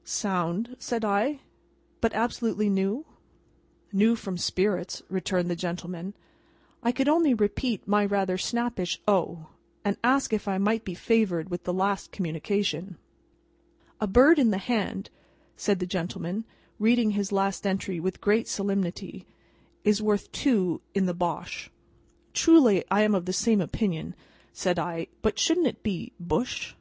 [0.04, 1.40] '""Sound," said I;
[2.00, 3.04] "but, absolutely new?"
[3.92, 6.14] "New from spirits," returned the gentleman.
[6.84, 9.48] I could only repeat my rather snappish "O!"
[9.84, 12.96] and ask if I might be favoured with the last communication.
[14.00, 15.10] "'A bird in the hand,'"
[15.56, 16.44] said the gentleman,
[16.78, 19.26] reading his last entry with great solemnity,
[19.82, 21.70] "'is worth two in the Bosh.'"
[22.32, 24.14] "Truly I am of the same opinion,"
[24.52, 26.74] said I; "but shouldn't it be Bush?"